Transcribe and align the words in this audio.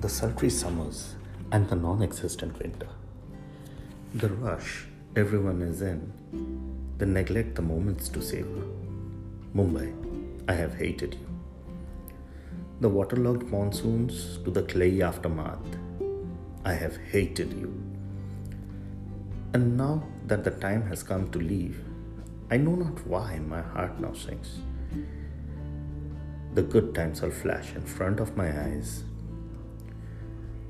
the 0.00 0.08
sultry 0.08 0.48
summers 0.48 1.16
and 1.50 1.68
the 1.68 1.74
non 1.74 2.02
existent 2.04 2.56
winter. 2.62 2.86
The 4.14 4.28
rush 4.28 4.86
everyone 5.16 5.60
is 5.60 5.82
in, 5.82 6.12
the 6.98 7.06
neglect 7.06 7.56
the 7.56 7.62
moments 7.62 8.08
to 8.10 8.22
savor. 8.22 8.66
Mumbai, 9.56 9.88
I 10.46 10.52
have 10.52 10.76
hated 10.76 11.14
you. 11.14 11.26
The 12.80 12.88
waterlogged 12.88 13.50
monsoons 13.50 14.38
to 14.44 14.52
the 14.52 14.62
clay 14.62 15.02
aftermath, 15.02 15.66
I 16.64 16.74
have 16.74 16.96
hated 17.10 17.52
you. 17.54 17.74
And 19.52 19.76
now 19.76 20.04
that 20.28 20.44
the 20.44 20.52
time 20.52 20.86
has 20.86 21.02
come 21.02 21.28
to 21.32 21.40
leave, 21.40 21.82
I 22.52 22.56
know 22.56 22.76
not 22.76 23.04
why 23.04 23.40
my 23.40 23.62
heart 23.62 23.98
now 23.98 24.12
sinks. 24.12 24.60
The 26.54 26.62
good 26.62 26.94
times 26.94 27.20
will 27.20 27.32
flash 27.32 27.74
in 27.74 27.82
front 27.82 28.20
of 28.20 28.36
my 28.36 28.48
eyes. 28.48 29.02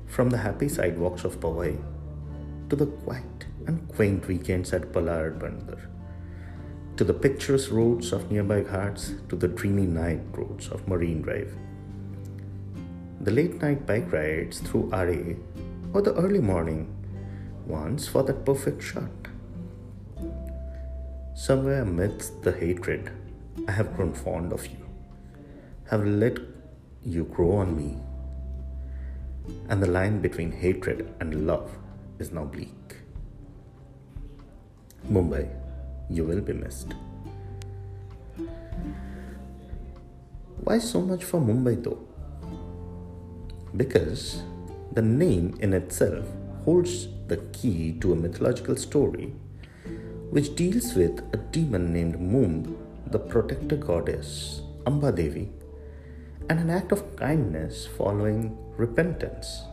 From 0.09 0.29
the 0.29 0.37
happy 0.37 0.67
sidewalks 0.67 1.23
of 1.23 1.39
Powai 1.39 1.79
to 2.69 2.75
the 2.75 2.87
quiet 2.87 3.45
and 3.67 3.87
quaint 3.89 4.27
weekends 4.27 4.73
at 4.73 4.91
Ballard 4.91 5.39
Bunder, 5.39 5.89
to 6.97 7.03
the 7.03 7.13
picturesque 7.13 7.71
roads 7.71 8.11
of 8.11 8.31
nearby 8.31 8.61
ghats, 8.61 9.13
to 9.29 9.35
the 9.35 9.47
dreamy 9.47 9.85
night 9.85 10.21
roads 10.33 10.67
of 10.69 10.87
Marine 10.87 11.21
Drive. 11.21 11.55
The 13.21 13.31
late 13.31 13.61
night 13.61 13.85
bike 13.85 14.11
rides 14.11 14.59
through 14.59 14.89
Aarey 14.89 15.37
or 15.93 16.01
the 16.01 16.15
early 16.15 16.41
morning 16.41 16.95
ones 17.65 18.07
for 18.07 18.23
that 18.23 18.45
perfect 18.45 18.83
shot. 18.83 19.11
Somewhere 21.35 21.83
amidst 21.83 22.41
the 22.41 22.51
hatred, 22.51 23.11
I 23.67 23.71
have 23.71 23.95
grown 23.95 24.13
fond 24.13 24.51
of 24.53 24.65
you, 24.67 24.85
have 25.89 26.05
let 26.05 26.37
you 27.03 27.23
grow 27.25 27.51
on 27.53 27.77
me, 27.77 27.97
and 29.69 29.81
the 29.81 29.89
line 29.89 30.21
between 30.21 30.51
hatred 30.51 31.13
and 31.19 31.47
love 31.47 31.69
is 32.19 32.31
now 32.31 32.45
bleak. 32.45 32.95
Mumbai, 35.09 35.49
you 36.09 36.23
will 36.23 36.41
be 36.41 36.53
missed. 36.53 36.93
Why 40.63 40.79
so 40.79 41.01
much 41.01 41.23
for 41.23 41.39
Mumbai 41.39 41.83
though? 41.83 42.05
Because 43.75 44.41
the 44.91 45.01
name 45.01 45.57
in 45.59 45.73
itself 45.73 46.25
holds 46.65 47.07
the 47.27 47.37
key 47.53 47.93
to 48.01 48.13
a 48.13 48.15
mythological 48.15 48.75
story 48.75 49.33
which 50.31 50.55
deals 50.55 50.93
with 50.93 51.21
a 51.33 51.37
demon 51.37 51.91
named 51.91 52.19
Mumb, 52.19 52.77
the 53.07 53.17
protector 53.17 53.75
goddess 53.75 54.61
Amba 54.85 55.11
Devi, 55.11 55.49
and 56.47 56.59
an 56.59 56.69
act 56.69 56.91
of 56.91 57.15
kindness 57.15 57.85
following 57.85 58.57
repentance. 58.77 59.63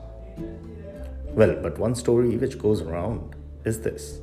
Well, 1.34 1.56
but 1.62 1.78
one 1.78 1.94
story 1.94 2.36
which 2.36 2.58
goes 2.58 2.80
around 2.82 3.36
is 3.64 3.80
this. 3.80 4.20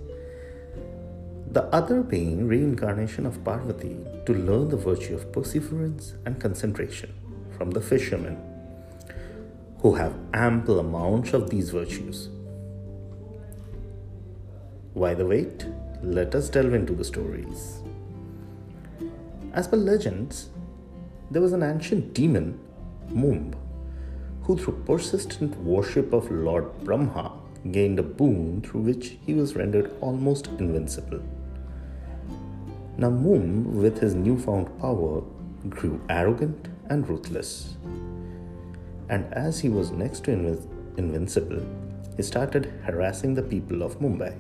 The 1.52 1.64
other 1.66 2.02
being 2.02 2.48
reincarnation 2.48 3.26
of 3.26 3.44
Parvati 3.44 3.98
to 4.26 4.34
learn 4.34 4.70
the 4.70 4.78
virtue 4.78 5.16
of 5.16 5.32
perseverance 5.32 6.16
and 6.26 6.42
concentration 6.42 7.14
from 7.58 7.72
the 7.72 7.82
fishermen 7.82 8.38
who 9.80 9.94
have 9.96 10.18
ample 10.34 10.80
amounts 10.80 11.34
of 11.34 11.50
these 11.50 11.70
virtues. 11.70 12.30
Why 14.94 15.14
the 15.14 15.26
wait? 15.26 15.66
let 16.04 16.36
us 16.36 16.50
delve 16.50 16.74
into 16.74 16.94
the 16.94 17.04
stories. 17.04 17.82
As 19.54 19.68
per 19.68 19.78
legends, 19.78 20.50
there 21.34 21.42
was 21.42 21.54
an 21.54 21.64
ancient 21.64 22.14
demon, 22.14 22.60
Mumb, 23.10 23.56
who 24.44 24.56
through 24.56 24.84
persistent 24.86 25.58
worship 25.58 26.14
of 26.14 26.30
Lord 26.30 26.68
Brahma 26.84 27.32
gained 27.72 27.98
a 27.98 28.04
boon 28.04 28.62
through 28.62 28.82
which 28.82 29.18
he 29.26 29.34
was 29.34 29.56
rendered 29.56 29.92
almost 30.00 30.48
invincible. 30.60 31.22
Now, 32.98 33.10
Mumb, 33.10 33.82
with 33.82 33.98
his 34.00 34.14
newfound 34.14 34.68
power, 34.80 35.24
grew 35.70 36.00
arrogant 36.08 36.68
and 36.90 37.10
ruthless. 37.10 37.78
And 39.10 39.34
as 39.34 39.60
he 39.60 39.70
was 39.70 39.90
next 39.90 40.26
to 40.26 40.32
inv- 40.32 40.68
invincible, 40.98 41.66
he 42.16 42.22
started 42.22 42.72
harassing 42.84 43.34
the 43.34 43.42
people 43.42 43.82
of 43.82 44.00
Mumbai. 44.00 44.40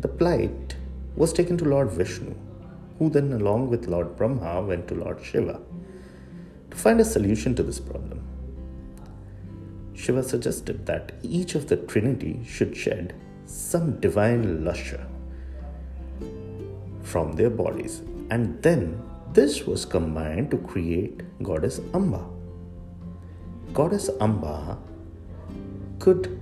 The 0.00 0.08
plight 0.08 0.76
was 1.16 1.32
taken 1.32 1.56
to 1.56 1.64
Lord 1.64 1.90
Vishnu, 1.90 2.34
who 2.98 3.10
then, 3.10 3.32
along 3.32 3.68
with 3.70 3.86
Lord 3.86 4.16
Brahma, 4.16 4.62
went 4.62 4.88
to 4.88 4.94
Lord 4.94 5.24
Shiva 5.24 5.60
to 6.70 6.76
find 6.76 7.00
a 7.00 7.04
solution 7.04 7.54
to 7.54 7.62
this 7.62 7.80
problem. 7.80 8.22
Shiva 9.94 10.22
suggested 10.22 10.86
that 10.86 11.12
each 11.22 11.54
of 11.54 11.68
the 11.68 11.76
Trinity 11.76 12.40
should 12.44 12.76
shed 12.76 13.14
some 13.46 13.98
divine 14.00 14.64
lustre 14.64 15.06
from 17.02 17.32
their 17.32 17.50
bodies, 17.50 18.02
and 18.30 18.62
then 18.62 19.00
this 19.32 19.66
was 19.66 19.84
combined 19.84 20.50
to 20.50 20.58
create 20.58 21.22
Goddess 21.42 21.80
Amba. 21.94 22.24
Goddess 23.72 24.10
Amba 24.20 24.78
could 25.98 26.40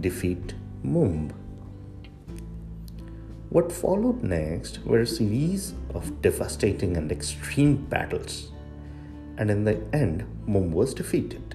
defeat 0.00 0.54
Mumb 0.82 1.32
what 3.54 3.70
followed 3.70 4.20
next 4.24 4.80
were 4.84 5.02
a 5.02 5.06
series 5.06 5.74
of 5.94 6.20
devastating 6.20 6.96
and 6.96 7.12
extreme 7.12 7.76
battles, 7.92 8.50
and 9.38 9.48
in 9.48 9.62
the 9.62 9.80
end, 9.92 10.24
Mumb 10.44 10.72
was 10.72 10.92
defeated. 10.92 11.54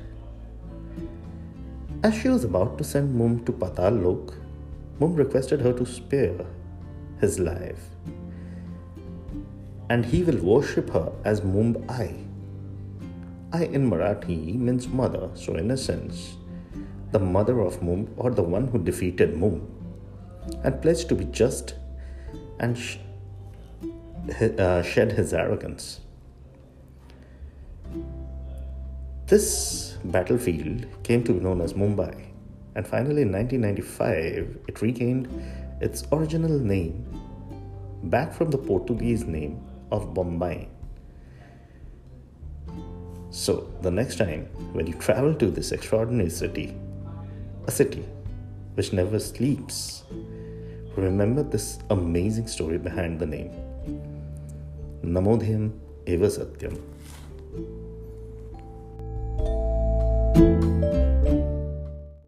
As 2.02 2.16
she 2.16 2.30
was 2.30 2.46
about 2.46 2.78
to 2.78 2.86
send 2.86 3.14
Mumb 3.14 3.44
to 3.44 3.52
Patal 3.52 4.02
Lok, 4.02 4.34
Mumb 5.02 5.14
requested 5.14 5.60
her 5.60 5.74
to 5.74 5.86
spare 5.86 6.46
his 7.20 7.38
life, 7.38 7.90
and 9.90 10.06
he 10.06 10.24
will 10.24 10.38
worship 10.38 10.90
her 10.92 11.12
as 11.26 11.42
Mumbai. 11.42 12.26
I 13.52 13.66
in 13.66 13.90
Marathi 13.90 14.56
means 14.56 14.88
mother, 14.88 15.30
so 15.34 15.56
in 15.56 15.70
a 15.72 15.76
sense, 15.76 16.38
the 17.12 17.20
mother 17.20 17.60
of 17.60 17.84
Mumb 17.84 18.08
or 18.16 18.32
the 18.32 18.48
one 18.56 18.70
who 18.70 18.80
defeated 18.80 19.36
Mumb, 19.36 19.68
and 20.64 20.82
pledged 20.82 21.10
to 21.10 21.16
be 21.16 21.26
just 21.26 21.76
and 22.60 22.78
sh- 22.78 22.98
uh, 24.58 24.82
shed 24.82 25.12
his 25.12 25.34
arrogance. 25.34 26.02
This 29.28 29.98
battlefield 30.06 30.86
came 31.04 31.24
to 31.24 31.34
be 31.34 31.40
known 31.40 31.62
as 31.62 31.74
Mumbai, 31.74 32.26
and 32.76 32.88
finally 32.88 33.22
in 33.22 33.32
1995 33.32 34.58
it 34.68 34.82
regained 34.82 35.28
its 35.82 36.04
original 36.12 36.58
name 36.58 37.06
back 38.04 38.34
from 38.34 38.50
the 38.50 38.58
Portuguese 38.58 39.26
name 39.26 39.62
of 39.92 40.14
Bombay. 40.14 40.68
So, 43.32 43.72
the 43.82 43.92
next 43.92 44.18
time 44.18 44.46
when 44.74 44.88
you 44.88 44.94
travel 44.94 45.36
to 45.36 45.52
this 45.52 45.72
extraordinary 45.72 46.30
city, 46.30 46.76
a 47.68 47.72
city 47.72 48.04
which 48.74 48.94
never 48.94 49.20
sleeps, 49.20 50.04
remember 50.96 51.44
this 51.44 51.80
amazing 51.90 52.48
story 52.48 52.78
behind 52.78 53.20
the 53.20 53.26
name. 53.26 53.52
Namodhyam 55.04 55.72
Eva 56.06 56.28
Satyam. 56.28 56.78